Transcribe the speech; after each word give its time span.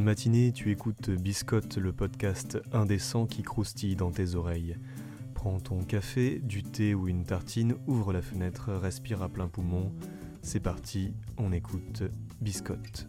bonne 0.00 0.06
matinée, 0.06 0.50
tu 0.50 0.70
écoutes 0.70 1.10
Biscotte, 1.10 1.76
le 1.76 1.92
podcast 1.92 2.58
indécent 2.72 3.26
qui 3.26 3.42
croustille 3.42 3.96
dans 3.96 4.10
tes 4.10 4.34
oreilles. 4.34 4.78
Prends 5.34 5.60
ton 5.60 5.84
café, 5.84 6.38
du 6.42 6.62
thé 6.62 6.94
ou 6.94 7.06
une 7.06 7.24
tartine, 7.24 7.74
ouvre 7.86 8.14
la 8.14 8.22
fenêtre, 8.22 8.72
respire 8.72 9.22
à 9.22 9.28
plein 9.28 9.46
poumon. 9.46 9.92
C'est 10.40 10.60
parti, 10.60 11.12
on 11.36 11.52
écoute 11.52 12.04
Biscotte. 12.40 13.08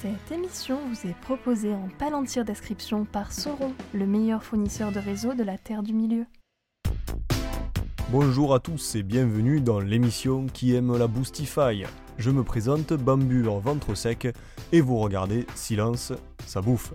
Cette 0.00 0.32
émission 0.32 0.78
vous 0.88 1.10
est 1.10 1.20
proposée 1.20 1.74
en 1.74 1.88
palantir 1.98 2.46
description 2.46 3.04
par 3.04 3.32
Sauron, 3.32 3.74
le 3.92 4.06
meilleur 4.06 4.44
fournisseur 4.44 4.92
de 4.92 4.98
réseau 4.98 5.34
de 5.34 5.42
la 5.42 5.58
Terre 5.58 5.82
du 5.82 5.92
Milieu. 5.92 6.24
Bonjour 8.16 8.54
à 8.54 8.60
tous 8.60 8.94
et 8.94 9.02
bienvenue 9.02 9.60
dans 9.60 9.80
l'émission 9.80 10.46
qui 10.46 10.72
aime 10.76 10.96
la 10.96 11.08
Boostify. 11.08 11.82
Je 12.16 12.30
me 12.30 12.44
présente 12.44 12.92
Bambur 12.92 13.58
ventre 13.58 13.96
sec 13.96 14.28
et 14.70 14.80
vous 14.80 14.98
regardez 14.98 15.48
Silence, 15.56 16.12
ça 16.46 16.62
bouffe. 16.62 16.94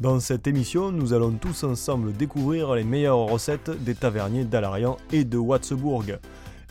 Dans 0.00 0.20
cette 0.20 0.46
émission, 0.46 0.90
nous 0.90 1.12
allons 1.12 1.32
tous 1.32 1.64
ensemble 1.64 2.14
découvrir 2.14 2.74
les 2.74 2.82
meilleures 2.82 3.26
recettes 3.26 3.70
des 3.84 3.94
taverniers 3.94 4.46
d'Alarian 4.46 4.96
et 5.12 5.24
de 5.24 5.36
Wattsbourg 5.36 6.04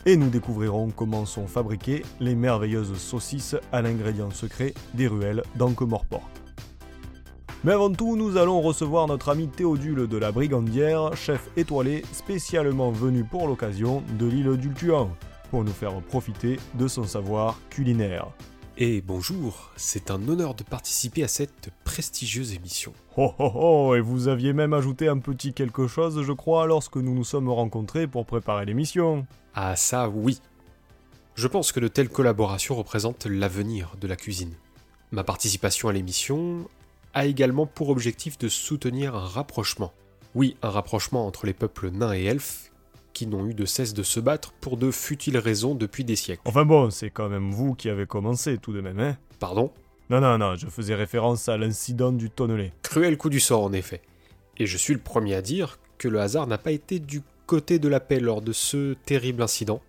et 0.06 0.16
nous 0.16 0.28
découvrirons 0.28 0.90
comment 0.90 1.24
sont 1.24 1.46
fabriquées 1.46 2.02
les 2.18 2.34
merveilleuses 2.34 2.98
saucisses 2.98 3.54
à 3.70 3.80
l'ingrédient 3.80 4.32
secret 4.32 4.74
des 4.94 5.06
ruelles 5.06 5.44
d'Ankh-Morpork. 5.54 6.37
Mais 7.64 7.72
avant 7.72 7.92
tout, 7.92 8.16
nous 8.16 8.36
allons 8.36 8.60
recevoir 8.60 9.08
notre 9.08 9.30
ami 9.30 9.48
Théodule 9.48 10.06
de 10.06 10.16
la 10.16 10.30
Brigandière, 10.30 11.16
chef 11.16 11.50
étoilé 11.56 12.04
spécialement 12.12 12.92
venu 12.92 13.24
pour 13.24 13.48
l'occasion 13.48 14.04
de 14.16 14.26
l'île 14.26 14.56
d'Ultuan, 14.56 15.10
pour 15.50 15.64
nous 15.64 15.72
faire 15.72 16.00
profiter 16.02 16.60
de 16.74 16.86
son 16.86 17.02
savoir 17.02 17.58
culinaire. 17.68 18.28
Et 18.76 19.00
bonjour, 19.00 19.72
c'est 19.74 20.12
un 20.12 20.28
honneur 20.28 20.54
de 20.54 20.62
participer 20.62 21.24
à 21.24 21.28
cette 21.28 21.70
prestigieuse 21.82 22.54
émission. 22.54 22.92
Oh 23.16 23.34
oh 23.40 23.50
oh, 23.56 23.94
et 23.96 24.00
vous 24.00 24.28
aviez 24.28 24.52
même 24.52 24.72
ajouté 24.72 25.08
un 25.08 25.18
petit 25.18 25.52
quelque 25.52 25.88
chose, 25.88 26.22
je 26.22 26.32
crois, 26.32 26.68
lorsque 26.68 26.96
nous 26.96 27.12
nous 27.12 27.24
sommes 27.24 27.48
rencontrés 27.48 28.06
pour 28.06 28.24
préparer 28.24 28.66
l'émission. 28.66 29.26
Ah 29.52 29.74
ça 29.74 30.08
oui. 30.08 30.40
Je 31.34 31.48
pense 31.48 31.72
que 31.72 31.80
de 31.80 31.88
telles 31.88 32.08
collaborations 32.08 32.76
représentent 32.76 33.26
l'avenir 33.26 33.96
de 34.00 34.06
la 34.06 34.14
cuisine. 34.14 34.54
Ma 35.10 35.24
participation 35.24 35.88
à 35.88 35.92
l'émission 35.92 36.68
a 37.14 37.26
également 37.26 37.66
pour 37.66 37.88
objectif 37.88 38.38
de 38.38 38.48
soutenir 38.48 39.14
un 39.14 39.26
rapprochement. 39.26 39.92
Oui, 40.34 40.56
un 40.62 40.70
rapprochement 40.70 41.26
entre 41.26 41.46
les 41.46 41.54
peuples 41.54 41.90
nains 41.90 42.14
et 42.14 42.24
elfes 42.24 42.70
qui 43.12 43.26
n'ont 43.26 43.46
eu 43.46 43.54
de 43.54 43.64
cesse 43.64 43.94
de 43.94 44.02
se 44.02 44.20
battre 44.20 44.52
pour 44.60 44.76
de 44.76 44.90
futiles 44.90 45.38
raisons 45.38 45.74
depuis 45.74 46.04
des 46.04 46.16
siècles. 46.16 46.42
Enfin 46.44 46.64
bon, 46.64 46.90
c'est 46.90 47.10
quand 47.10 47.28
même 47.28 47.50
vous 47.50 47.74
qui 47.74 47.88
avez 47.88 48.06
commencé 48.06 48.58
tout 48.58 48.72
de 48.72 48.80
même, 48.80 49.00
hein? 49.00 49.16
Pardon? 49.40 49.72
Non, 50.10 50.20
non, 50.20 50.38
non, 50.38 50.54
je 50.56 50.66
faisais 50.68 50.94
référence 50.94 51.48
à 51.48 51.56
l'incident 51.56 52.12
du 52.12 52.30
tonnelet. 52.30 52.72
Cruel 52.82 53.16
coup 53.16 53.28
du 53.28 53.40
sort 53.40 53.64
en 53.64 53.72
effet. 53.72 54.02
Et 54.56 54.66
je 54.66 54.76
suis 54.76 54.94
le 54.94 55.00
premier 55.00 55.34
à 55.34 55.42
dire 55.42 55.78
que 55.98 56.08
le 56.08 56.20
hasard 56.20 56.46
n'a 56.46 56.58
pas 56.58 56.70
été 56.70 57.00
du 57.00 57.22
côté 57.46 57.78
de 57.78 57.88
la 57.88 58.00
paix 58.00 58.20
lors 58.20 58.40
de 58.40 58.52
ce 58.52 58.94
terrible 58.94 59.42
incident 59.42 59.80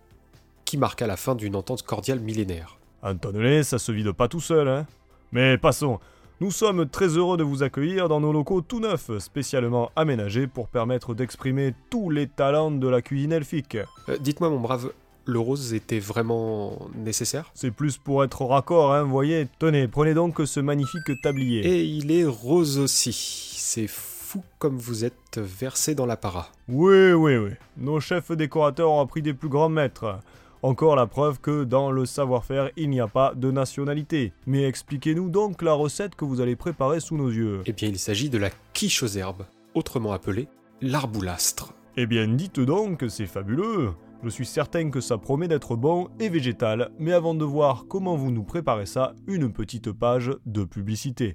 qui 0.64 0.76
marqua 0.76 1.06
la 1.06 1.16
fin 1.16 1.34
d'une 1.34 1.56
entente 1.56 1.82
cordiale 1.82 2.20
millénaire. 2.20 2.78
Un 3.02 3.16
tonnelet, 3.16 3.62
ça 3.62 3.78
se 3.78 3.92
vide 3.92 4.12
pas 4.12 4.28
tout 4.28 4.40
seul, 4.40 4.68
hein? 4.68 4.86
Mais 5.32 5.56
passons, 5.56 6.00
nous 6.40 6.50
sommes 6.50 6.88
très 6.88 7.08
heureux 7.18 7.36
de 7.36 7.42
vous 7.42 7.62
accueillir 7.62 8.08
dans 8.08 8.20
nos 8.20 8.32
locaux 8.32 8.62
tout 8.62 8.80
neufs, 8.80 9.10
spécialement 9.18 9.90
aménagés 9.94 10.46
pour 10.46 10.68
permettre 10.68 11.14
d'exprimer 11.14 11.74
tous 11.90 12.08
les 12.08 12.26
talents 12.26 12.70
de 12.70 12.88
la 12.88 13.02
cuisine 13.02 13.32
elfique. 13.32 13.76
Euh, 14.08 14.16
Dites-moi 14.18 14.48
mon 14.48 14.58
brave, 14.60 14.90
le 15.26 15.38
rose 15.38 15.74
était 15.74 15.98
vraiment 15.98 16.78
nécessaire? 16.96 17.50
C'est 17.54 17.70
plus 17.70 17.98
pour 17.98 18.24
être 18.24 18.42
raccord, 18.44 18.94
hein, 18.94 19.02
voyez. 19.02 19.48
Tenez, 19.58 19.86
prenez 19.86 20.14
donc 20.14 20.40
ce 20.44 20.60
magnifique 20.60 21.20
tablier. 21.22 21.60
Et 21.66 21.84
il 21.84 22.10
est 22.10 22.24
rose 22.24 22.78
aussi. 22.78 23.12
C'est 23.12 23.86
fou 23.86 24.42
comme 24.58 24.78
vous 24.78 25.04
êtes 25.04 25.36
versé 25.38 25.94
dans 25.94 26.06
l'apparat. 26.06 26.48
Oui, 26.68 27.12
oui, 27.12 27.36
oui. 27.36 27.50
Nos 27.76 28.00
chefs 28.00 28.32
décorateurs 28.32 28.90
ont 28.90 29.00
appris 29.00 29.20
des 29.22 29.34
plus 29.34 29.48
grands 29.48 29.68
maîtres. 29.68 30.18
Encore 30.62 30.94
la 30.94 31.06
preuve 31.06 31.40
que 31.40 31.64
dans 31.64 31.90
le 31.90 32.04
savoir-faire, 32.04 32.70
il 32.76 32.90
n'y 32.90 33.00
a 33.00 33.08
pas 33.08 33.34
de 33.34 33.50
nationalité. 33.50 34.34
Mais 34.46 34.64
expliquez-nous 34.64 35.30
donc 35.30 35.62
la 35.62 35.72
recette 35.72 36.14
que 36.14 36.26
vous 36.26 36.42
allez 36.42 36.54
préparer 36.54 37.00
sous 37.00 37.16
nos 37.16 37.30
yeux. 37.30 37.62
Eh 37.64 37.72
bien, 37.72 37.88
il 37.88 37.98
s'agit 37.98 38.28
de 38.28 38.36
la 38.36 38.50
quiche 38.74 39.02
aux 39.02 39.08
herbes, 39.08 39.46
autrement 39.74 40.12
appelée 40.12 40.48
l'arboulastre. 40.82 41.74
Eh 41.96 42.06
bien, 42.06 42.26
dites 42.28 42.60
donc 42.60 42.98
que 42.98 43.08
c'est 43.08 43.26
fabuleux. 43.26 43.90
Je 44.22 44.28
suis 44.28 44.46
certain 44.46 44.90
que 44.90 45.00
ça 45.00 45.16
promet 45.16 45.48
d'être 45.48 45.76
bon 45.76 46.08
et 46.18 46.28
végétal, 46.28 46.90
mais 46.98 47.12
avant 47.12 47.34
de 47.34 47.44
voir 47.44 47.86
comment 47.88 48.16
vous 48.16 48.30
nous 48.30 48.44
préparez 48.44 48.86
ça, 48.86 49.14
une 49.26 49.52
petite 49.52 49.92
page 49.92 50.30
de 50.44 50.64
publicité. 50.64 51.32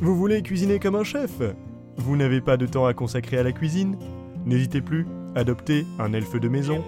Vous 0.00 0.16
voulez 0.16 0.42
cuisiner 0.42 0.78
comme 0.78 0.96
un 0.96 1.04
chef? 1.04 1.40
Vous 1.96 2.16
n'avez 2.16 2.40
pas 2.40 2.56
de 2.56 2.66
temps 2.66 2.86
à 2.86 2.94
consacrer 2.94 3.38
à 3.38 3.42
la 3.42 3.52
cuisine 3.52 3.96
N'hésitez 4.44 4.82
plus, 4.82 5.06
adoptez 5.34 5.86
un 5.98 6.12
elfe 6.12 6.38
de 6.38 6.48
maison. 6.48 6.84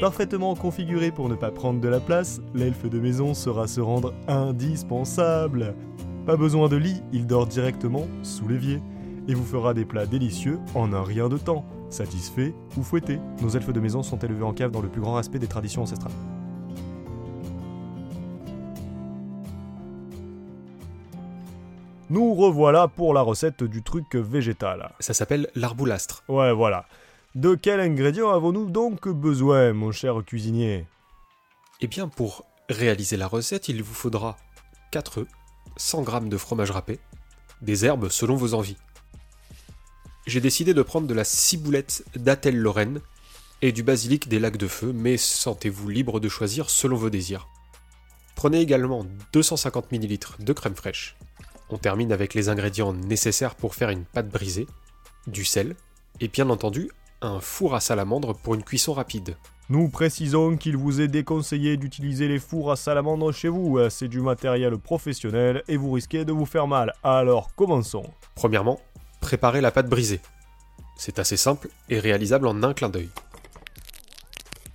Parfaitement 0.00 0.54
configuré 0.54 1.10
pour 1.10 1.28
ne 1.28 1.34
pas 1.34 1.50
prendre 1.50 1.80
de 1.80 1.88
la 1.88 2.00
place, 2.00 2.40
l'elfe 2.54 2.88
de 2.88 2.98
maison 3.00 3.34
sera 3.34 3.66
se 3.66 3.80
rendre 3.80 4.12
indispensable. 4.28 5.74
Pas 6.26 6.36
besoin 6.36 6.68
de 6.68 6.76
lit, 6.76 7.02
il 7.12 7.26
dort 7.26 7.46
directement 7.46 8.06
sous 8.22 8.48
l'évier 8.48 8.80
et 9.28 9.34
vous 9.34 9.44
fera 9.44 9.74
des 9.74 9.84
plats 9.84 10.06
délicieux 10.06 10.58
en 10.74 10.92
un 10.92 11.02
rien 11.02 11.28
de 11.28 11.38
temps. 11.38 11.64
Satisfait 11.90 12.54
ou 12.76 12.82
fouetté, 12.82 13.18
nos 13.42 13.50
elfes 13.50 13.72
de 13.72 13.80
maison 13.80 14.02
sont 14.02 14.18
élevés 14.18 14.42
en 14.42 14.52
cave 14.52 14.70
dans 14.70 14.82
le 14.82 14.88
plus 14.88 15.00
grand 15.00 15.14
respect 15.14 15.38
des 15.38 15.46
traditions 15.46 15.82
ancestrales. 15.82 16.12
Nous 22.14 22.32
revoilà 22.32 22.86
pour 22.86 23.12
la 23.12 23.22
recette 23.22 23.64
du 23.64 23.82
truc 23.82 24.14
végétal. 24.14 24.92
Ça 25.00 25.14
s'appelle 25.14 25.50
l'arboulastre. 25.56 26.22
Ouais, 26.28 26.52
voilà. 26.52 26.86
De 27.34 27.56
quel 27.56 27.80
ingrédient 27.80 28.30
avons-nous 28.30 28.70
donc 28.70 29.08
besoin, 29.08 29.72
mon 29.72 29.90
cher 29.90 30.22
cuisinier? 30.24 30.86
Eh 31.80 31.88
bien, 31.88 32.06
pour 32.06 32.44
réaliser 32.68 33.16
la 33.16 33.26
recette, 33.26 33.66
il 33.66 33.82
vous 33.82 33.94
faudra 33.94 34.36
4 34.92 35.22
œufs, 35.22 35.26
100 35.76 36.04
g 36.04 36.28
de 36.28 36.36
fromage 36.36 36.70
râpé, 36.70 37.00
des 37.62 37.84
herbes 37.84 38.08
selon 38.08 38.36
vos 38.36 38.54
envies. 38.54 38.76
J'ai 40.28 40.40
décidé 40.40 40.72
de 40.72 40.82
prendre 40.82 41.08
de 41.08 41.14
la 41.14 41.24
ciboulette 41.24 42.04
d'Atel 42.14 42.56
Lorraine 42.56 43.00
et 43.60 43.72
du 43.72 43.82
basilic 43.82 44.28
des 44.28 44.38
lacs 44.38 44.56
de 44.56 44.68
feu, 44.68 44.92
mais 44.94 45.16
sentez-vous 45.16 45.88
libre 45.88 46.20
de 46.20 46.28
choisir 46.28 46.70
selon 46.70 46.94
vos 46.94 47.10
désirs. 47.10 47.48
Prenez 48.36 48.60
également 48.60 49.04
250 49.32 49.90
ml 49.90 50.18
de 50.38 50.52
crème 50.52 50.76
fraîche. 50.76 51.16
On 51.70 51.78
termine 51.78 52.12
avec 52.12 52.34
les 52.34 52.48
ingrédients 52.48 52.92
nécessaires 52.92 53.54
pour 53.54 53.74
faire 53.74 53.90
une 53.90 54.04
pâte 54.04 54.28
brisée, 54.28 54.66
du 55.26 55.44
sel, 55.44 55.74
et 56.20 56.28
bien 56.28 56.50
entendu 56.50 56.90
un 57.22 57.40
four 57.40 57.74
à 57.74 57.80
salamandre 57.80 58.34
pour 58.36 58.54
une 58.54 58.62
cuisson 58.62 58.92
rapide. 58.92 59.36
Nous 59.70 59.88
précisons 59.88 60.58
qu'il 60.58 60.76
vous 60.76 61.00
est 61.00 61.08
déconseillé 61.08 61.78
d'utiliser 61.78 62.28
les 62.28 62.38
fours 62.38 62.70
à 62.70 62.76
salamandre 62.76 63.32
chez 63.32 63.48
vous, 63.48 63.78
c'est 63.88 64.08
du 64.08 64.20
matériel 64.20 64.76
professionnel 64.76 65.62
et 65.68 65.78
vous 65.78 65.92
risquez 65.92 66.26
de 66.26 66.32
vous 66.32 66.44
faire 66.44 66.66
mal. 66.66 66.92
Alors 67.02 67.54
commençons. 67.56 68.04
Premièrement, 68.34 68.78
préparez 69.20 69.62
la 69.62 69.70
pâte 69.70 69.88
brisée. 69.88 70.20
C'est 70.98 71.18
assez 71.18 71.38
simple 71.38 71.68
et 71.88 71.98
réalisable 71.98 72.46
en 72.46 72.62
un 72.62 72.74
clin 72.74 72.90
d'œil. 72.90 73.08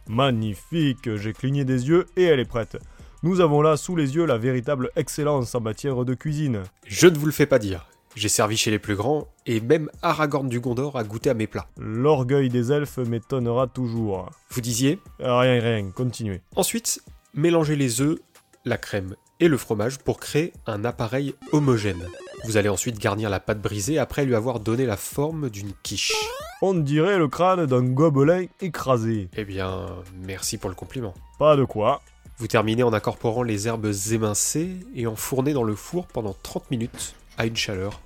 Magnifique, 0.08 1.16
j'ai 1.18 1.34
cligné 1.34 1.66
des 1.66 1.88
yeux 1.88 2.08
et 2.18 2.24
elle 2.24 2.40
est 2.40 2.46
prête. 2.46 2.78
Nous 3.22 3.42
avons 3.42 3.62
là 3.62 3.76
sous 3.76 3.98
les 3.98 4.16
yeux 4.16 4.26
la 4.26 4.38
véritable 4.38 4.92
excellence 4.96 5.54
en 5.54 5.60
matière 5.60 6.06
de 6.06 6.14
cuisine. 6.14 6.64
Je 6.88 7.08
ne 7.08 7.18
vous 7.18 7.26
le 7.26 7.34
fais 7.34 7.46
pas 7.46 7.60
dire. 7.60 7.90
J'ai 8.16 8.30
servi 8.30 8.56
chez 8.56 8.72
les 8.72 8.80
plus 8.80 8.96
grands, 8.96 9.28
et 9.46 9.60
même 9.60 9.90
Aragorn 10.02 10.48
du 10.48 10.62
Gondor 10.62 10.98
a 10.98 11.04
goûté 11.04 11.30
à 11.30 11.34
mes 11.34 11.46
plats. 11.46 11.68
L'orgueil 11.78 12.48
des 12.48 12.72
elfes 12.72 12.98
m'étonnera 13.00 13.68
toujours. 13.68 14.30
Vous 14.52 14.62
disiez 14.62 15.00
Rien, 15.20 15.60
rien, 15.60 15.92
continuez. 15.92 16.42
Ensuite, 16.56 17.02
mélangez 17.34 17.76
les 17.76 18.00
œufs, 18.00 18.20
la 18.64 18.78
crème 18.78 19.16
et 19.42 19.50
le 19.50 19.58
fromage 19.58 20.00
pour 20.00 20.22
créer 20.22 20.54
un 20.66 20.86
appareil 20.86 21.36
homogène. 21.52 22.08
Vous 22.46 22.56
allez 22.56 22.70
ensuite 22.70 23.00
garnir 23.00 23.30
la 23.30 23.42
pâte 23.42 23.62
brisée 23.62 24.00
après 24.00 24.24
lui 24.24 24.36
avoir 24.36 24.62
donné 24.62 24.86
la 24.86 24.98
forme 24.98 25.50
d'une 25.50 25.74
quiche. 25.84 26.14
On 26.62 26.74
dirait 26.74 27.18
le 27.18 27.28
crâne 27.28 27.66
d'un 27.66 27.84
gobelin 27.84 28.46
écrasé. 28.62 29.30
Eh 29.36 29.44
bien, 29.44 29.88
merci 30.26 30.58
pour 30.58 30.70
le 30.70 30.76
compliment. 30.76 31.14
Pas 31.38 31.58
de 31.58 31.66
quoi. 31.66 32.02
Vous 32.40 32.48
terminez 32.48 32.84
en 32.84 32.94
incorporant 32.94 33.44
les 33.44 33.68
herbes 33.68 33.92
émincées 34.14 34.78
et 34.96 35.08
enfournez 35.08 35.52
dans 35.52 35.64
le 35.64 35.76
four 35.76 36.08
pendant 36.08 36.34
30 36.42 36.72
minutes 36.72 37.14
à 37.38 37.46
une 37.46 37.58
chaleur 37.58 38.00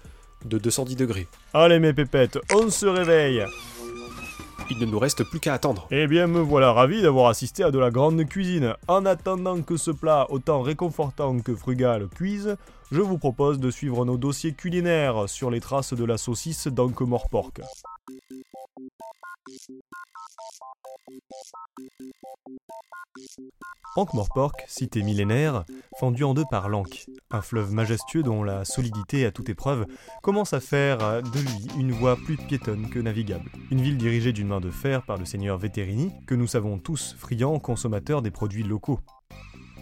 de 0.43 0.57
210 0.57 0.95
degrés. 0.95 1.27
Allez 1.53 1.77
mes 1.77 1.93
pépettes, 1.93 2.39
on 2.51 2.71
se 2.71 2.87
réveille 2.87 3.45
Il 4.71 4.79
ne 4.79 4.85
nous 4.87 4.97
reste 4.97 5.23
plus 5.23 5.39
qu'à 5.39 5.53
attendre. 5.53 5.87
Eh 5.91 6.07
bien, 6.07 6.25
me 6.25 6.39
voilà 6.39 6.73
ravi 6.73 7.03
d'avoir 7.03 7.27
assisté 7.27 7.63
à 7.63 7.69
de 7.69 7.77
la 7.77 7.91
grande 7.91 8.25
cuisine. 8.25 8.73
En 8.87 9.05
attendant 9.05 9.61
que 9.61 9.77
ce 9.77 9.91
plat, 9.91 10.25
autant 10.29 10.63
réconfortant 10.63 11.37
que 11.39 11.55
frugal, 11.55 12.07
cuise, 12.07 12.57
je 12.93 13.01
vous 13.01 13.17
propose 13.17 13.59
de 13.59 13.71
suivre 13.71 14.05
nos 14.05 14.17
dossiers 14.17 14.53
culinaires 14.53 15.27
sur 15.27 15.49
les 15.49 15.59
traces 15.59 15.95
de 15.95 16.05
la 16.05 16.19
saucisse 16.19 16.67
d'Ankh-Morpork. 16.67 17.61
Ankh-Morpork, 23.95 24.63
cité 24.67 25.01
millénaire, 25.01 25.65
fendue 25.99 26.23
en 26.23 26.35
deux 26.35 26.45
par 26.51 26.69
l'Ankh, 26.69 27.07
un 27.31 27.41
fleuve 27.41 27.71
majestueux 27.71 28.21
dont 28.21 28.43
la 28.43 28.63
solidité 28.63 29.25
à 29.25 29.31
toute 29.31 29.49
épreuve 29.49 29.87
commence 30.21 30.53
à 30.53 30.59
faire 30.59 31.23
de 31.23 31.39
lui 31.39 31.67
une 31.79 31.93
voie 31.93 32.15
plus 32.15 32.37
piétonne 32.37 32.91
que 32.91 32.99
navigable. 32.99 33.51
Une 33.71 33.81
ville 33.81 33.97
dirigée 33.97 34.33
d'une 34.33 34.49
main 34.49 34.61
de 34.61 34.69
fer 34.69 35.03
par 35.03 35.17
le 35.17 35.25
seigneur 35.25 35.57
Vétérini, 35.57 36.11
que 36.27 36.35
nous 36.35 36.47
savons 36.47 36.77
tous 36.77 37.15
friands 37.17 37.57
consommateurs 37.57 38.21
des 38.21 38.31
produits 38.31 38.63
locaux. 38.63 38.99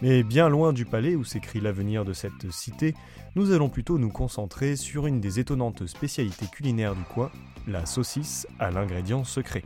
Mais 0.02 0.24
bien 0.24 0.50
loin 0.50 0.74
du 0.74 0.86
palais 0.86 1.16
où 1.16 1.24
s'écrit 1.24 1.62
l'avenir 1.62 2.06
de 2.06 2.14
cette 2.14 2.52
cité, 2.52 2.96
nous 3.36 3.52
allons 3.52 3.70
plutôt 3.70 4.00
nous 4.00 4.10
concentrer 4.10 4.76
sur 4.76 5.06
une 5.06 5.22
des 5.22 5.40
étonnantes 5.40 5.86
spécialités 5.86 6.48
culinaires 6.48 6.96
du 6.96 7.04
coin, 7.04 7.30
la 7.68 7.86
saucisse 7.86 8.48
à 8.60 8.72
l'ingrédient 8.72 9.24
secret. 9.24 9.64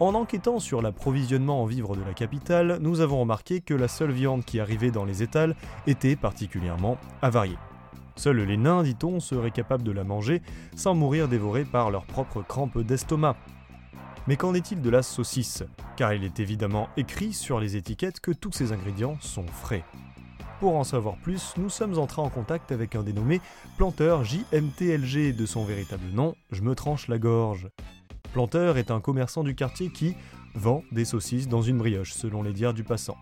En 0.00 0.14
enquêtant 0.14 0.58
sur 0.58 0.82
l'approvisionnement 0.82 1.62
en 1.62 1.66
vivres 1.66 1.94
de 1.94 2.02
la 2.02 2.14
capitale, 2.14 2.78
nous 2.80 3.00
avons 3.00 3.20
remarqué 3.20 3.60
que 3.60 3.74
la 3.74 3.86
seule 3.86 4.10
viande 4.10 4.44
qui 4.44 4.58
arrivait 4.58 4.90
dans 4.90 5.04
les 5.04 5.22
étals 5.22 5.54
était 5.86 6.16
particulièrement 6.16 6.98
avariée. 7.22 7.58
Seuls 8.16 8.40
les 8.40 8.56
nains, 8.56 8.82
dit-on, 8.82 9.20
seraient 9.20 9.52
capables 9.52 9.84
de 9.84 9.92
la 9.92 10.02
manger 10.02 10.42
sans 10.74 10.94
mourir 10.94 11.28
dévorés 11.28 11.64
par 11.64 11.92
leurs 11.92 12.06
propres 12.06 12.42
crampes 12.42 12.80
d'estomac. 12.80 13.36
Mais 14.26 14.36
qu'en 14.36 14.54
est-il 14.54 14.80
de 14.80 14.88
la 14.88 15.02
saucisse? 15.02 15.64
Car 15.96 16.14
il 16.14 16.24
est 16.24 16.40
évidemment 16.40 16.88
écrit 16.96 17.34
sur 17.34 17.60
les 17.60 17.76
étiquettes 17.76 18.20
que 18.20 18.30
tous 18.30 18.52
ces 18.52 18.72
ingrédients 18.72 19.18
sont 19.20 19.46
frais. 19.46 19.84
Pour 20.60 20.76
en 20.76 20.84
savoir 20.84 21.16
plus, 21.16 21.52
nous 21.58 21.68
sommes 21.68 21.98
entrés 21.98 22.22
en 22.22 22.30
contact 22.30 22.72
avec 22.72 22.94
un 22.94 23.02
dénommé 23.02 23.42
Planteur 23.76 24.24
JMTLG 24.24 25.36
de 25.36 25.44
son 25.44 25.64
véritable 25.66 26.08
nom, 26.14 26.34
Je 26.50 26.62
me 26.62 26.74
tranche 26.74 27.08
la 27.08 27.18
gorge. 27.18 27.68
Planteur 28.32 28.78
est 28.78 28.90
un 28.90 29.00
commerçant 29.00 29.44
du 29.44 29.54
quartier 29.54 29.90
qui 29.90 30.16
vend 30.54 30.82
des 30.90 31.04
saucisses 31.04 31.48
dans 31.48 31.60
une 31.60 31.76
brioche, 31.76 32.14
selon 32.14 32.42
les 32.42 32.54
dires 32.54 32.72
du 32.72 32.82
passant. 32.82 33.18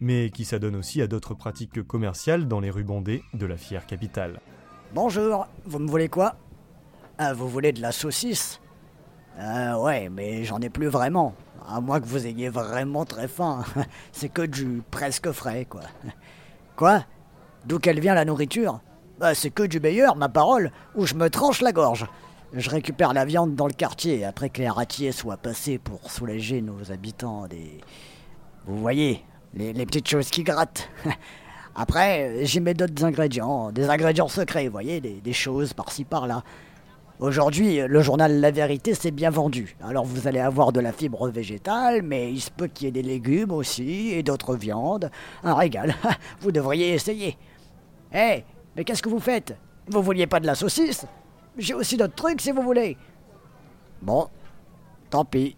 Mais 0.00 0.30
qui 0.30 0.46
s'adonne 0.46 0.76
aussi 0.76 1.02
à 1.02 1.06
d'autres 1.06 1.34
pratiques 1.34 1.82
commerciales 1.82 2.48
dans 2.48 2.60
les 2.60 2.70
rues 2.70 2.84
bondées 2.84 3.22
de 3.34 3.44
la 3.44 3.58
fière 3.58 3.86
capitale. 3.86 4.40
Bonjour, 4.94 5.46
vous 5.66 5.78
me 5.78 5.90
voulez 5.90 6.08
quoi? 6.08 6.36
Ah, 7.18 7.34
vous 7.34 7.50
voulez 7.50 7.72
de 7.72 7.82
la 7.82 7.92
saucisse? 7.92 8.61
Ah 9.38 9.80
ouais, 9.80 10.08
mais 10.08 10.44
j'en 10.44 10.60
ai 10.60 10.68
plus 10.68 10.88
vraiment. 10.88 11.34
À 11.68 11.80
moins 11.80 12.00
que 12.00 12.06
vous 12.06 12.26
ayez 12.26 12.48
vraiment 12.48 13.04
très 13.04 13.28
faim. 13.28 13.64
C'est 14.12 14.28
que 14.28 14.42
du 14.42 14.82
presque 14.90 15.30
frais, 15.32 15.64
quoi. 15.64 15.82
Quoi? 16.76 17.04
D'où 17.66 17.78
qu'elle 17.78 18.00
vient 18.00 18.14
la 18.14 18.24
nourriture? 18.24 18.80
Bah 19.20 19.34
c'est 19.34 19.50
que 19.50 19.62
du 19.62 19.78
meilleur, 19.78 20.16
ma 20.16 20.28
parole, 20.28 20.72
où 20.96 21.06
je 21.06 21.14
me 21.14 21.30
tranche 21.30 21.60
la 21.60 21.70
gorge. 21.70 22.06
Je 22.54 22.68
récupère 22.68 23.12
la 23.12 23.24
viande 23.24 23.54
dans 23.54 23.68
le 23.68 23.72
quartier 23.72 24.24
après 24.24 24.48
que 24.50 24.60
les 24.60 24.68
ratiers 24.68 25.12
soient 25.12 25.36
passés 25.36 25.78
pour 25.78 26.10
soulager 26.10 26.60
nos 26.60 26.90
habitants 26.90 27.46
des. 27.46 27.80
Vous 28.66 28.78
voyez, 28.78 29.24
les, 29.54 29.86
petites 29.86 30.08
choses 30.08 30.30
qui 30.30 30.42
grattent. 30.42 30.88
Après, 31.74 32.44
j'y 32.44 32.60
mets 32.60 32.74
d'autres 32.74 33.04
ingrédients, 33.04 33.70
des 33.70 33.88
ingrédients 33.88 34.28
secrets, 34.28 34.66
vous 34.66 34.72
voyez, 34.72 35.00
des 35.00 35.32
choses 35.32 35.72
par-ci 35.72 36.04
par-là. 36.04 36.42
Aujourd'hui, 37.18 37.80
le 37.86 38.02
journal 38.02 38.40
La 38.40 38.50
Vérité 38.50 38.94
s'est 38.94 39.10
bien 39.10 39.30
vendu. 39.30 39.76
Alors 39.82 40.04
vous 40.04 40.26
allez 40.26 40.40
avoir 40.40 40.72
de 40.72 40.80
la 40.80 40.92
fibre 40.92 41.28
végétale, 41.28 42.02
mais 42.02 42.32
il 42.32 42.40
se 42.40 42.50
peut 42.50 42.66
qu'il 42.66 42.86
y 42.86 42.88
ait 42.88 42.92
des 42.92 43.02
légumes 43.02 43.52
aussi 43.52 44.10
et 44.10 44.22
d'autres 44.22 44.56
viandes. 44.56 45.10
Un 45.44 45.54
régal. 45.54 45.94
vous 46.40 46.50
devriez 46.50 46.94
essayer. 46.94 47.36
Hé, 48.12 48.44
mais 48.74 48.84
qu'est-ce 48.84 49.02
que 49.02 49.08
vous 49.08 49.20
faites? 49.20 49.56
Vous 49.88 50.02
vouliez 50.02 50.26
pas 50.26 50.40
de 50.40 50.46
la 50.46 50.54
saucisse? 50.54 51.06
J'ai 51.56 51.74
aussi 51.74 51.96
d'autres 51.96 52.14
trucs 52.14 52.40
si 52.40 52.50
vous 52.50 52.62
voulez. 52.62 52.96
Bon, 54.00 54.28
tant 55.10 55.24
pis. 55.24 55.56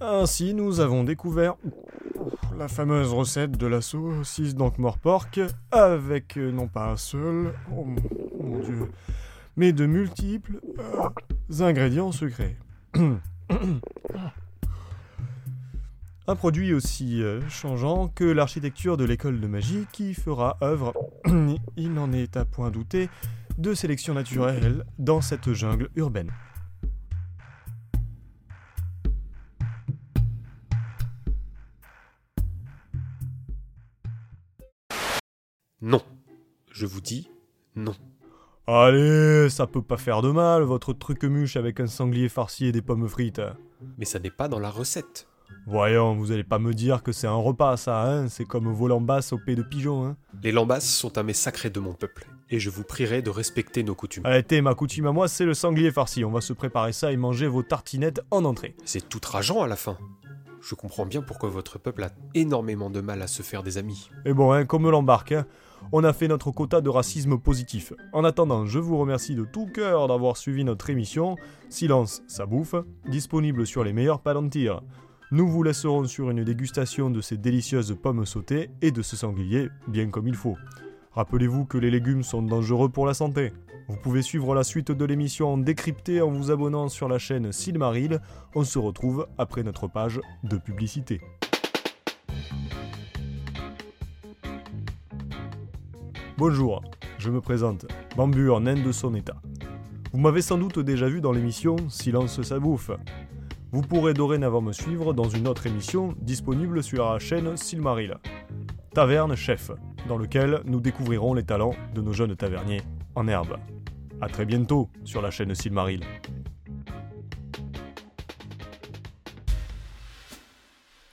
Ainsi, 0.00 0.54
nous 0.54 0.80
avons 0.80 1.04
découvert 1.04 1.56
la 2.58 2.68
fameuse 2.68 3.12
recette 3.12 3.52
de 3.52 3.66
la 3.66 3.80
saucisse 3.80 4.54
d'Ankh-Morpork 4.54 5.40
avec 5.70 6.36
euh, 6.36 6.50
non 6.50 6.68
pas 6.68 6.90
un 6.90 6.96
seul, 6.96 7.54
oh 7.70 7.84
mon 7.84 8.58
dieu, 8.58 8.90
mais 9.56 9.72
de 9.72 9.86
multiples 9.86 10.60
euh, 10.78 11.62
ingrédients 11.62 12.12
secrets. 12.12 12.56
un 16.26 16.36
produit 16.36 16.72
aussi 16.74 17.22
euh, 17.22 17.40
changeant 17.48 18.08
que 18.08 18.24
l'architecture 18.24 18.96
de 18.96 19.04
l'école 19.04 19.40
de 19.40 19.46
magie 19.46 19.86
qui 19.92 20.14
fera 20.14 20.56
œuvre, 20.62 20.92
il 21.76 21.92
n'en 21.92 22.12
est 22.12 22.36
à 22.36 22.44
point 22.44 22.70
douter, 22.70 23.08
de 23.58 23.74
sélection 23.74 24.14
naturelle 24.14 24.84
dans 24.98 25.20
cette 25.20 25.52
jungle 25.52 25.90
urbaine. 25.96 26.30
Non. 35.82 36.02
Je 36.70 36.86
vous 36.86 37.00
dis 37.00 37.28
non. 37.74 37.94
Allez, 38.66 39.48
ça 39.48 39.66
peut 39.66 39.82
pas 39.82 39.96
faire 39.96 40.22
de 40.22 40.30
mal, 40.30 40.62
votre 40.62 40.92
truc 40.92 41.24
muche 41.24 41.56
avec 41.56 41.80
un 41.80 41.86
sanglier 41.86 42.28
farci 42.28 42.66
et 42.66 42.72
des 42.72 42.82
pommes 42.82 43.08
frites. 43.08 43.40
Mais 43.98 44.04
ça 44.04 44.18
n'est 44.18 44.30
pas 44.30 44.48
dans 44.48 44.60
la 44.60 44.70
recette. 44.70 45.26
Voyons, 45.66 46.14
vous 46.14 46.32
allez 46.32 46.44
pas 46.44 46.58
me 46.58 46.72
dire 46.72 47.02
que 47.02 47.12
c'est 47.12 47.26
un 47.26 47.34
repas, 47.34 47.76
ça, 47.76 48.04
hein 48.04 48.28
C'est 48.28 48.44
comme 48.44 48.72
vos 48.72 48.88
lambasses 48.88 49.32
au 49.32 49.38
pays 49.38 49.56
de 49.56 49.62
pigeon, 49.62 50.06
hein 50.06 50.16
Les 50.42 50.52
lambasses 50.52 50.88
sont 50.88 51.18
un 51.18 51.22
mets 51.22 51.32
sacré 51.32 51.70
de 51.70 51.80
mon 51.80 51.92
peuple, 51.92 52.28
et 52.48 52.60
je 52.60 52.70
vous 52.70 52.84
prierai 52.84 53.22
de 53.22 53.30
respecter 53.30 53.82
nos 53.82 53.94
coutumes. 53.94 54.24
Arrêtez, 54.24 54.60
ma 54.60 54.74
coutume 54.74 55.06
à 55.06 55.12
moi, 55.12 55.26
c'est 55.26 55.44
le 55.44 55.54
sanglier 55.54 55.90
farci. 55.90 56.24
On 56.24 56.30
va 56.30 56.40
se 56.40 56.52
préparer 56.52 56.92
ça 56.92 57.12
et 57.12 57.16
manger 57.16 57.46
vos 57.46 57.62
tartinettes 57.62 58.20
en 58.30 58.44
entrée. 58.44 58.76
C'est 58.84 59.08
tout 59.08 59.20
rageant 59.24 59.62
à 59.62 59.66
la 59.66 59.76
fin. 59.76 59.98
Je 60.60 60.74
comprends 60.74 61.06
bien 61.06 61.22
pourquoi 61.22 61.48
votre 61.48 61.78
peuple 61.78 62.04
a 62.04 62.10
énormément 62.34 62.90
de 62.90 63.00
mal 63.00 63.22
à 63.22 63.26
se 63.26 63.42
faire 63.42 63.62
des 63.62 63.78
amis. 63.78 64.10
Et 64.26 64.32
bon, 64.32 64.52
hein, 64.52 64.66
comme 64.66 64.88
l'embarque, 64.90 65.32
hein, 65.32 65.46
on 65.92 66.04
a 66.04 66.12
fait 66.12 66.28
notre 66.28 66.50
quota 66.50 66.80
de 66.80 66.88
racisme 66.88 67.38
positif. 67.38 67.92
En 68.12 68.24
attendant, 68.24 68.66
je 68.66 68.78
vous 68.78 68.98
remercie 68.98 69.34
de 69.34 69.44
tout 69.44 69.66
cœur 69.66 70.08
d'avoir 70.08 70.36
suivi 70.36 70.64
notre 70.64 70.90
émission. 70.90 71.36
Silence, 71.68 72.22
ça 72.26 72.46
bouffe, 72.46 72.74
disponible 73.08 73.66
sur 73.66 73.84
les 73.84 73.92
meilleurs 73.92 74.20
palantirs. 74.20 74.82
Nous 75.32 75.48
vous 75.48 75.62
laisserons 75.62 76.04
sur 76.06 76.30
une 76.30 76.42
dégustation 76.42 77.10
de 77.10 77.20
ces 77.20 77.36
délicieuses 77.36 77.96
pommes 78.00 78.26
sautées 78.26 78.70
et 78.82 78.90
de 78.90 79.02
ce 79.02 79.16
sanglier 79.16 79.68
bien 79.86 80.08
comme 80.10 80.26
il 80.26 80.34
faut. 80.34 80.56
Rappelez-vous 81.12 81.64
que 81.64 81.78
les 81.78 81.90
légumes 81.90 82.22
sont 82.22 82.42
dangereux 82.42 82.88
pour 82.88 83.06
la 83.06 83.14
santé. 83.14 83.52
Vous 83.88 83.96
pouvez 83.96 84.22
suivre 84.22 84.54
la 84.54 84.62
suite 84.62 84.92
de 84.92 85.04
l'émission 85.04 85.52
en 85.54 85.58
décrypté 85.58 86.20
en 86.20 86.30
vous 86.30 86.52
abonnant 86.52 86.88
sur 86.88 87.08
la 87.08 87.18
chaîne 87.18 87.50
Silmaril. 87.50 88.20
On 88.54 88.62
se 88.62 88.78
retrouve 88.78 89.26
après 89.36 89.64
notre 89.64 89.88
page 89.88 90.20
de 90.44 90.56
publicité. 90.56 91.20
Bonjour, 96.40 96.80
je 97.18 97.28
me 97.28 97.42
présente, 97.42 97.84
Bambur, 98.16 98.62
nain 98.62 98.82
de 98.82 98.92
son 98.92 99.14
état. 99.14 99.42
Vous 100.10 100.18
m'avez 100.18 100.40
sans 100.40 100.56
doute 100.56 100.78
déjà 100.78 101.06
vu 101.06 101.20
dans 101.20 101.32
l'émission 101.32 101.76
Silence 101.90 102.40
sa 102.40 102.58
bouffe. 102.58 102.90
Vous 103.72 103.82
pourrez 103.82 104.14
dorénavant 104.14 104.62
me 104.62 104.72
suivre 104.72 105.12
dans 105.12 105.28
une 105.28 105.46
autre 105.46 105.66
émission 105.66 106.14
disponible 106.22 106.82
sur 106.82 107.12
la 107.12 107.18
chaîne 107.18 107.58
Silmaril, 107.58 108.16
Taverne 108.94 109.34
Chef, 109.36 109.70
dans 110.08 110.16
lequel 110.16 110.62
nous 110.64 110.80
découvrirons 110.80 111.34
les 111.34 111.44
talents 111.44 111.74
de 111.94 112.00
nos 112.00 112.14
jeunes 112.14 112.36
taverniers 112.36 112.80
en 113.16 113.28
herbe. 113.28 113.58
A 114.22 114.28
très 114.28 114.46
bientôt 114.46 114.88
sur 115.04 115.20
la 115.20 115.30
chaîne 115.30 115.54
Silmaril. 115.54 116.00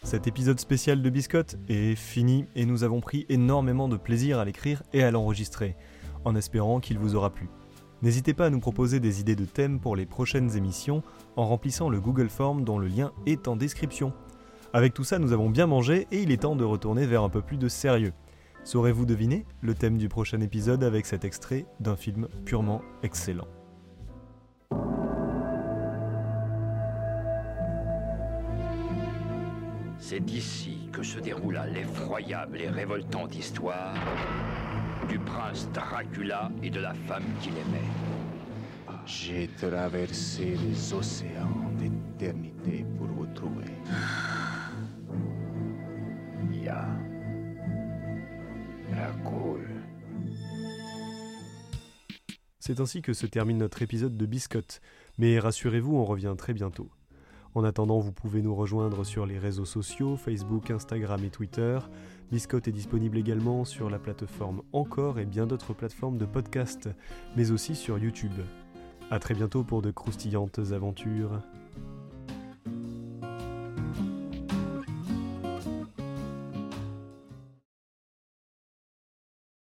Cet 0.08 0.26
épisode 0.26 0.58
spécial 0.58 1.02
de 1.02 1.10
Biscotte 1.10 1.58
est 1.68 1.96
fini 1.96 2.46
et 2.56 2.66
nous 2.66 2.86
avons 2.86 3.02
pris 3.02 3.26
énormément 3.28 3.90
de 3.90 3.98
plaisir 3.98 4.40
à 4.40 4.46
l'écrire 4.46 4.82
et 4.94 5.04
à 5.04 5.12
l'enregistrer, 5.12 5.76
en 6.24 6.34
espérant 6.34 6.80
qu'il 6.80 6.98
vous 6.98 7.16
aura 7.16 7.30
plu. 7.30 7.50
N'hésitez 8.02 8.34
pas 8.34 8.46
à 8.46 8.50
nous 8.50 8.62
proposer 8.62 9.02
des 9.02 9.20
idées 9.20 9.36
de 9.36 9.44
thèmes 9.44 9.82
pour 9.82 9.98
les 9.98 10.06
prochaines 10.06 10.56
émissions 10.56 11.04
en 11.36 11.46
remplissant 11.46 11.90
le 11.90 12.00
Google 12.00 12.30
Form 12.30 12.64
dont 12.64 12.80
le 12.80 12.88
lien 12.88 13.12
est 13.26 13.50
en 13.50 13.58
description. 13.58 14.14
Avec 14.72 14.94
tout 14.94 15.04
ça, 15.04 15.20
nous 15.20 15.34
avons 15.34 15.50
bien 15.50 15.68
mangé 15.68 16.08
et 16.14 16.22
il 16.22 16.32
est 16.32 16.44
temps 16.44 16.56
de 16.56 16.64
retourner 16.64 17.06
vers 17.06 17.24
un 17.24 17.30
peu 17.30 17.42
plus 17.42 17.58
de 17.58 17.68
sérieux. 17.68 18.14
Saurez-vous 18.64 19.06
deviner 19.06 19.46
le 19.60 19.76
thème 19.76 19.98
du 19.98 20.08
prochain 20.08 20.40
épisode 20.40 20.86
avec 20.86 21.06
cet 21.06 21.26
extrait 21.26 21.66
d'un 21.82 21.98
film 21.98 22.30
purement 22.46 22.82
excellent? 23.04 23.57
C'est 30.10 30.22
d'ici 30.22 30.88
que 30.94 31.04
se 31.04 31.20
déroula 31.20 31.68
l'effroyable 31.68 32.62
et 32.62 32.70
révoltante 32.70 33.36
histoire 33.36 33.94
du 35.10 35.20
prince 35.20 35.70
Dracula 35.74 36.50
et 36.64 36.70
de 36.70 36.80
la 36.80 36.94
femme 36.94 37.26
qu'il 37.42 37.52
aimait. 37.58 37.92
J'ai 39.06 39.50
traversé 39.58 40.56
les 40.56 40.94
océans 40.94 41.74
d'éternité 41.78 42.86
pour 42.98 43.08
vous 43.08 43.28
trouver. 43.34 43.66
Ya. 46.64 46.88
Dracul. 48.90 49.68
C'est 52.62 52.80
ainsi 52.80 53.02
que 53.02 53.12
se 53.12 53.26
termine 53.26 53.58
notre 53.58 53.82
épisode 53.82 54.16
de 54.16 54.26
Biscotte, 54.26 54.80
mais 55.18 55.38
rassurez-vous, 55.38 55.98
on 55.98 56.06
revient 56.06 56.36
très 56.38 56.54
bientôt. 56.54 56.90
En 57.58 57.64
attendant, 57.64 57.98
vous 57.98 58.12
pouvez 58.12 58.44
nous 58.44 58.54
rejoindre 58.54 59.04
sur 59.04 59.26
les 59.26 59.40
réseaux 59.40 59.66
sociaux, 59.66 60.16
Facebook, 60.16 60.70
Instagram 60.70 61.24
et 61.24 61.32
Twitter. 61.32 61.80
Biscotte 62.32 62.68
est 62.68 62.72
disponible 62.72 63.18
également 63.18 63.66
sur 63.66 63.90
la 63.90 63.98
plateforme 63.98 64.62
Encore 64.74 65.18
et 65.18 65.26
bien 65.26 65.48
d'autres 65.48 65.74
plateformes 65.74 66.20
de 66.20 66.26
podcast, 66.26 66.88
mais 67.36 67.50
aussi 67.50 67.74
sur 67.74 67.98
YouTube. 67.98 68.44
A 69.10 69.18
très 69.18 69.34
bientôt 69.34 69.64
pour 69.64 69.82
de 69.82 69.90
croustillantes 69.90 70.60
aventures. 70.72 71.42